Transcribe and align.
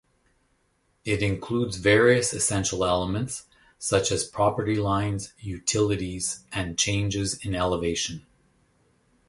It 1.05 1.21
includes 1.21 1.77
various 1.77 2.33
essential 2.33 2.83
elements 2.85 3.45
such 3.77 4.11
as 4.11 4.23
property 4.27 4.77
lines, 4.77 5.31
utilities, 5.37 6.43
and 6.51 6.75
changes 6.75 7.35
in 7.45 7.53
elevation. 7.53 8.25